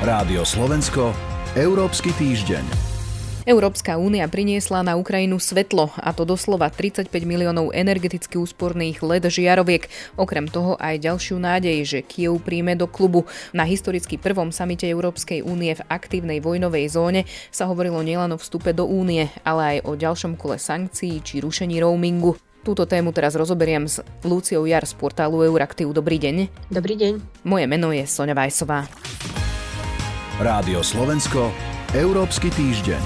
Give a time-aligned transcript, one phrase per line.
[0.00, 1.12] Rádio Slovensko,
[1.52, 2.64] Európsky týždeň.
[3.44, 9.92] Európska únia priniesla na Ukrajinu svetlo, a to doslova 35 miliónov energeticky úsporných LED žiaroviek.
[10.16, 13.28] Okrem toho aj ďalšiu nádej, že Kiev príjme do klubu.
[13.52, 18.72] Na historicky prvom samite Európskej únie v aktívnej vojnovej zóne sa hovorilo nielen o vstupe
[18.72, 22.40] do únie, ale aj o ďalšom kole sankcií či rušení roamingu.
[22.64, 25.92] Túto tému teraz rozoberiem s Lúciou Jar z portálu Euraktiv.
[25.92, 26.48] Dobrý deň.
[26.72, 27.44] Dobrý deň.
[27.44, 28.88] Moje meno je Sonja Vajsová.
[30.40, 31.52] Rádio Slovensko,
[31.92, 33.04] Európsky týždeň.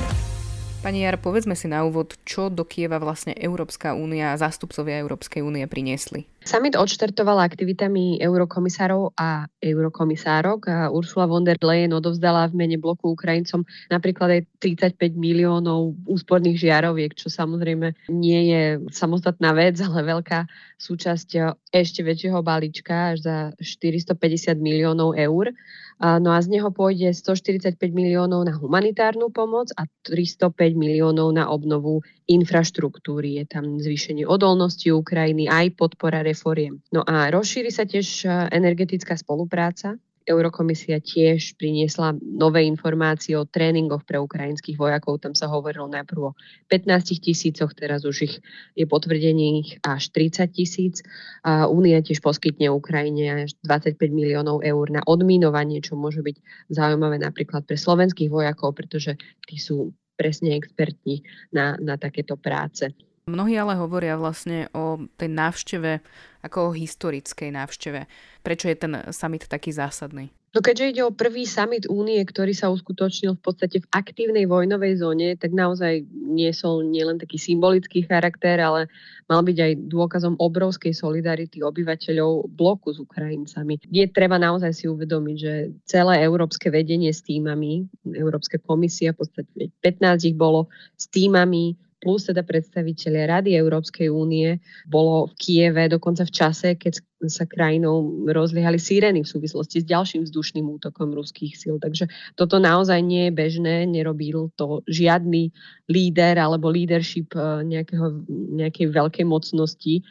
[0.87, 5.43] Pani Jar, povedzme si na úvod, čo do Kieva vlastne Európska únia a zástupcovia Európskej
[5.43, 6.30] únie priniesli.
[6.44, 13.64] Summit odštartovala aktivitami eurokomisárov a eurokomisárok Ursula von der Leyen odovzdala v mene bloku Ukrajincom
[13.88, 18.62] napríklad aj 35 miliónov úsporných žiaroviek, čo samozrejme nie je
[18.92, 20.44] samostatná vec, ale veľká
[20.76, 25.56] súčasť ešte väčšieho balíčka až za 450 miliónov eur.
[26.02, 32.02] No a z neho pôjde 145 miliónov na humanitárnu pomoc a 305 miliónov na obnovu
[32.26, 33.38] infraštruktúry.
[33.38, 36.82] Je tam zvýšenie odolnosti Ukrajiny, aj podpora reforiem.
[36.90, 44.16] No a rozšíri sa tiež energetická spolupráca Eurokomisia tiež priniesla nové informácie o tréningoch pre
[44.16, 45.21] ukrajinských vojakov.
[45.21, 46.37] Tam sa hovorilo najprv o
[46.73, 48.35] 15 tisícoch, teraz už ich
[48.73, 51.04] je potvrdených až 30 tisíc.
[51.45, 56.37] Únia tiež poskytne Ukrajine až 25 miliónov eur na odminovanie, čo môže byť
[56.73, 61.21] zaujímavé napríklad pre slovenských vojakov, pretože tí sú presne expertní
[61.52, 62.96] na, na takéto práce.
[63.24, 66.04] Mnohí ale hovoria vlastne o tej návšteve
[66.44, 68.04] ako o historickej návšteve.
[68.44, 70.28] Prečo je ten summit taký zásadný?
[70.53, 75.00] No keďže ide o prvý summit únie, ktorý sa uskutočnil v podstate v aktívnej vojnovej
[75.00, 78.92] zóne, tak naozaj nie som nielen taký symbolický charakter, ale
[79.25, 83.82] mal byť aj dôkazom obrovskej solidarity obyvateľov bloku s Ukrajincami.
[83.88, 85.52] Je treba naozaj si uvedomiť, že
[85.88, 91.74] celé európske vedenie s týmami, Európska komisia, v podstate 15 ich bolo s týmami
[92.04, 98.26] plus teda predstaviteľia Rady Európskej únie bolo v Kieve dokonca v čase, keď sa krajinou
[98.28, 101.76] rozliehali sírény v súvislosti s ďalším vzdušným útokom ruských síl.
[101.78, 105.52] Takže toto naozaj nie je bežné, nerobil to žiadny
[105.88, 108.24] líder alebo leadership eh, nejakého,
[108.56, 110.04] nejakej veľkej mocnosti.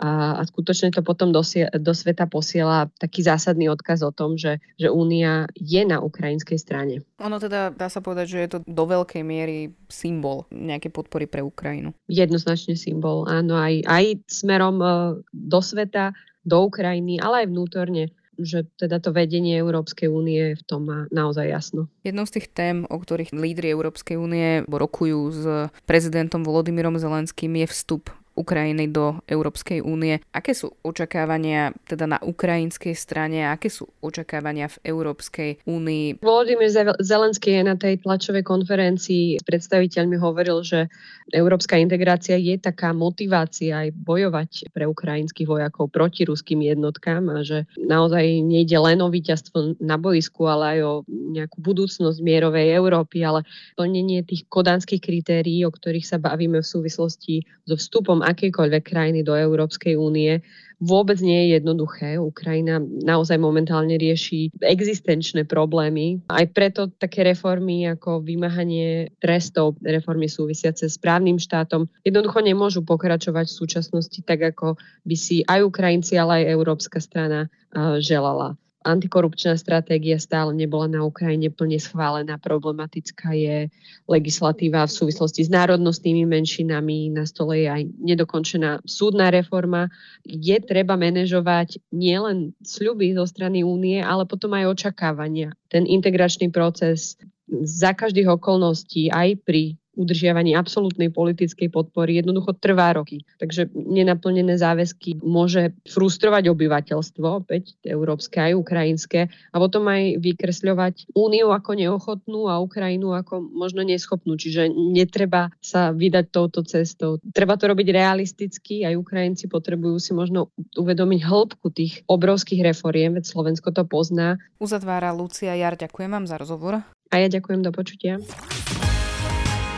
[0.00, 1.44] A, a skutočne to potom do,
[1.76, 7.04] do sveta posiela taký zásadný odkaz o tom, že, že Únia je na ukrajinskej strane.
[7.20, 11.44] Ono teda dá sa povedať, že je to do veľkej miery symbol nejakej podpory pre
[11.44, 11.92] Ukrajinu.
[12.08, 18.04] Jednoznačne symbol, áno, aj, aj smerom uh, do sveta, do Ukrajiny, ale aj vnútorne
[18.40, 21.92] že teda to vedenie Európskej únie v tom má naozaj jasno.
[22.00, 25.42] Jednou z tých tém, o ktorých lídry Európskej únie rokujú s
[25.84, 28.08] prezidentom Volodymyrom Zelenským je vstup
[28.40, 30.24] Ukrajiny do Európskej únie.
[30.32, 36.24] Aké sú očakávania teda na ukrajinskej strane a aké sú očakávania v Európskej únii?
[36.24, 40.88] Volodymyr Zelenský je na tej tlačovej konferencii s predstaviteľmi hovoril, že
[41.30, 47.68] európska integrácia je taká motivácia aj bojovať pre ukrajinských vojakov proti ruským jednotkám a že
[47.78, 53.46] naozaj nejde len o víťazstvo na boisku, ale aj o nejakú budúcnosť mierovej Európy, ale
[53.78, 59.34] plnenie tých kodanských kritérií, o ktorých sa bavíme v súvislosti so vstupom akejkoľvek krajiny do
[59.34, 60.40] Európskej únie
[60.80, 62.16] vôbec nie je jednoduché.
[62.16, 66.24] Ukrajina naozaj momentálne rieši existenčné problémy.
[66.32, 73.52] Aj preto také reformy ako vymáhanie trestov, reformy súvisiace s právnym štátom jednoducho nemôžu pokračovať
[73.52, 77.52] v súčasnosti tak, ako by si aj Ukrajinci, ale aj Európska strana
[78.00, 82.40] želala antikorupčná stratégia stále nebola na Ukrajine plne schválená.
[82.40, 83.68] Problematická je
[84.08, 87.12] legislatíva v súvislosti s národnostnými menšinami.
[87.12, 89.92] Na stole je aj nedokončená súdna reforma.
[90.24, 95.52] Je treba manažovať nielen sľuby zo strany únie, ale potom aj očakávania.
[95.68, 97.20] Ten integračný proces
[97.50, 103.26] za každých okolností aj pri udržiavaní absolútnej politickej podpory jednoducho trvá roky.
[103.42, 111.50] Takže nenaplnené záväzky môže frustrovať obyvateľstvo, opäť európske aj ukrajinské, a potom aj vykresľovať úniu
[111.50, 114.38] ako neochotnú a Ukrajinu ako možno neschopnú.
[114.38, 117.18] Čiže netreba sa vydať touto cestou.
[117.34, 123.26] Treba to robiť realisticky, aj Ukrajinci potrebujú si možno uvedomiť hĺbku tých obrovských reforiem, veď
[123.26, 124.38] Slovensko to pozná.
[124.62, 126.82] Uzatvára Lucia Jar, ďakujem vám za rozhovor.
[127.10, 128.22] A ja ďakujem, do počutia.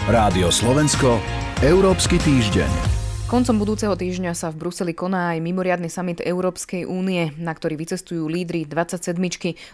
[0.02, 1.22] Rádio Slovensko,
[1.62, 2.66] Európsky týždeň.
[3.30, 8.26] Koncom budúceho týždňa sa v Bruseli koná aj mimoriadny summit Európskej únie, na ktorý vycestujú
[8.26, 9.14] lídry 27.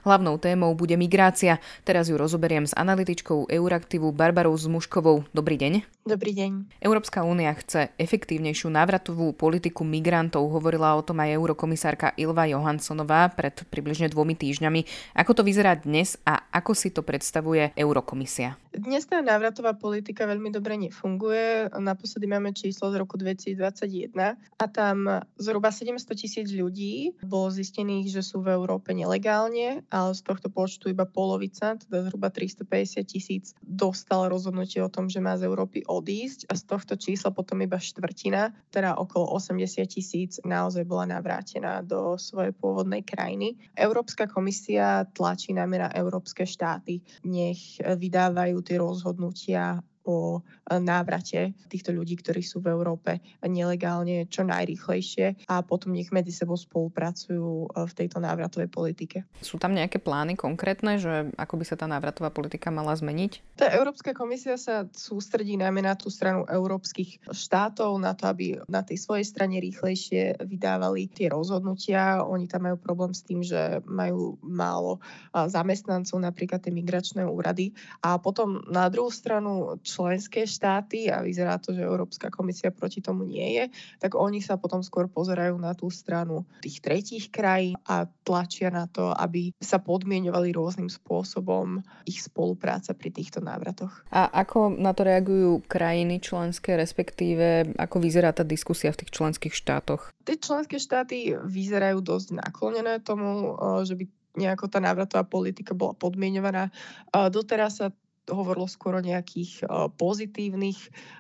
[0.05, 1.57] Hlavnou témou bude migrácia.
[1.81, 5.25] Teraz ju rozoberiem s analytičkou Euraktivu Barbarou Zmuškovou.
[5.33, 6.05] Dobrý deň.
[6.05, 6.77] Dobrý deň.
[6.85, 10.45] Európska únia chce efektívnejšiu návratovú politiku migrantov.
[10.53, 15.17] Hovorila o tom aj eurokomisárka Ilva Johanssonová pred približne dvomi týždňami.
[15.17, 18.61] Ako to vyzerá dnes a ako si to predstavuje Eurokomisia?
[18.79, 21.67] Dnes tá návratová politika veľmi dobre nefunguje.
[21.83, 28.23] Naposledy máme číslo z roku 2021 a tam zhruba 700 tisíc ľudí bolo zistených, že
[28.23, 34.31] sú v Európe nelegálne, ale z tohto počtu iba polovica, teda zhruba 350 tisíc, dostal
[34.31, 38.55] rozhodnutie o tom, že má z Európy odísť a z tohto čísla potom iba štvrtina,
[38.71, 43.59] teda okolo 80 tisíc, naozaj bola navrátená do svojej pôvodnej krajiny.
[43.75, 52.21] Európska komisia tlačí najmä na európske štáty, nech vydávajú tie rozhodnutia o návrate týchto ľudí,
[52.21, 58.21] ktorí sú v Európe nelegálne čo najrýchlejšie a potom nech medzi sebou spolupracujú v tejto
[58.21, 59.25] návratovej politike.
[59.41, 63.57] Sú tam nejaké plány konkrétne, že ako by sa tá návratová politika mala zmeniť?
[63.57, 68.85] Tá Európska komisia sa sústredí najmä na tú stranu európskych štátov, na to, aby na
[68.85, 72.25] tej svojej strane rýchlejšie vydávali tie rozhodnutia.
[72.25, 75.01] Oni tam majú problém s tým, že majú málo
[75.33, 77.73] zamestnancov, napríklad tie migračné úrady.
[78.05, 83.27] A potom na druhú stranu členské štáty a vyzerá to, že Európska komisia proti tomu
[83.27, 83.65] nie je,
[83.99, 88.87] tak oni sa potom skôr pozerajú na tú stranu tých tretích krajín a tlačia na
[88.87, 94.07] to, aby sa podmienovali rôznym spôsobom ich spolupráca pri týchto návratoch.
[94.15, 99.55] A ako na to reagujú krajiny členské, respektíve ako vyzerá tá diskusia v tých členských
[99.57, 100.15] štátoch?
[100.23, 104.05] Tie členské štáty vyzerajú dosť naklonené tomu, že by
[104.39, 106.71] nejako tá návratová politika bola podmienovaná.
[107.11, 107.91] Doteraz sa
[108.31, 110.79] hovorilo skôr o nejakých uh, pozitívnych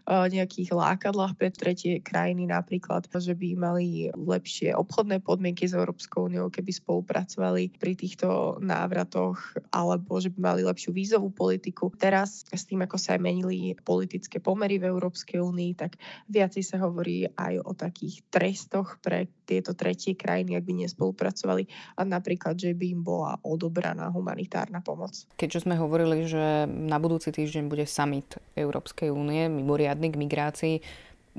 [0.08, 6.28] uh, nejakých lákadlách pre tretie krajiny napríklad, že by mali lepšie obchodné podmienky s Európskou
[6.28, 9.38] úniou, keby spolupracovali pri týchto návratoch,
[9.72, 11.90] alebo že by mali lepšiu vízovú politiku.
[11.96, 15.96] Teraz s tým, ako sa aj menili politické pomery v Európskej únii, tak
[16.28, 21.64] viacej sa hovorí aj o takých trestoch pre tieto tretie krajiny, ak by nespolupracovali
[21.96, 25.24] a napríklad, že by im bola odobraná humanitárna pomoc.
[25.40, 30.76] Keďže sme hovorili, že na na budúci týždeň bude summit Európskej únie, mimoriadny k migrácii.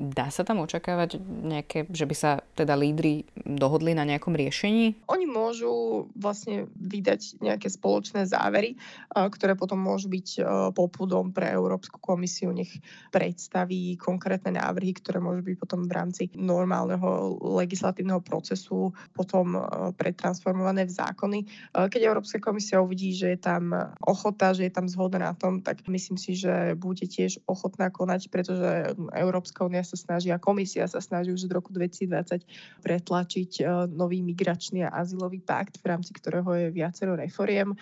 [0.00, 5.06] Dá sa tam očakávať nejaké, že by sa teda lídry dohodli na nejakom riešení?
[5.10, 8.76] Oni môžu vlastne vydať nejaké spoločné závery,
[9.14, 10.42] ktoré potom môžu byť
[10.76, 12.70] popudom pre Európsku komisiu, nech
[13.14, 19.56] predstaví konkrétne návrhy, ktoré môžu byť potom v rámci normálneho legislatívneho procesu potom
[19.96, 21.38] pretransformované v zákony.
[21.72, 23.72] Keď Európska komisia uvidí, že je tam
[24.04, 28.28] ochota, že je tam zhoda na tom, tak myslím si, že bude tiež ochotná konať,
[28.28, 32.44] pretože Európska únia sa snaží a komisia sa snaží už od roku 2020
[32.82, 37.72] pretlačiť e, nový migračný a azylový pakt, v rámci ktorého je viacero reforiem.
[37.72, 37.76] E,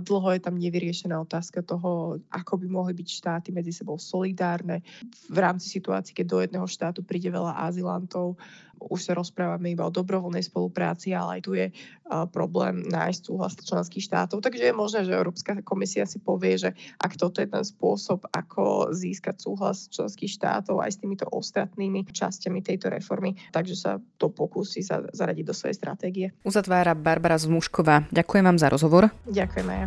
[0.00, 4.82] dlho je tam nevyriešená otázka toho, ako by mohli byť štáty medzi sebou solidárne
[5.30, 8.38] v rámci situácií, keď do jedného štátu príde veľa azylantov
[8.78, 11.72] už sa rozprávame iba o dobrovoľnej spolupráci, ale aj tu je
[12.30, 14.44] problém nájsť súhlas členských štátov.
[14.44, 18.92] Takže je možné, že Európska komisia si povie, že ak toto je ten spôsob, ako
[18.92, 24.84] získať súhlas členských štátov aj s týmito ostatnými časťami tejto reformy, takže sa to pokúsi
[24.86, 26.26] zaradiť do svojej stratégie.
[26.44, 28.12] Uzatvára Barbara Zmušková.
[28.12, 29.08] Ďakujem vám za rozhovor.
[29.24, 29.82] Ďakujem aj.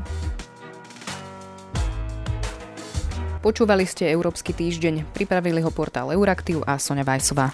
[3.38, 5.13] Počúvali ste Európsky týždeň.
[5.13, 7.54] Pripravili ho portál Euraktiv a Sonja Vajsová.